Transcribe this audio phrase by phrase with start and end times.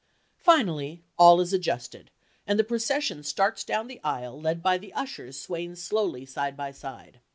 [0.39, 2.09] Finally all is adjusted
[2.47, 6.71] and the procession starts down the aisle led by the ushers swaying slowly side by
[6.71, 7.19] side.